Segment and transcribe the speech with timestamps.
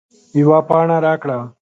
[0.39, 1.37] یوه پاڼه راکړه